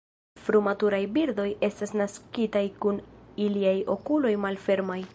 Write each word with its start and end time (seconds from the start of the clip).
Frumaturaj 0.45 1.01
birdoj 1.17 1.45
estas 1.69 1.95
naskitaj 2.03 2.65
kun 2.87 3.01
iliaj 3.49 3.79
okuloj 3.99 4.37
malfermaj. 4.49 5.03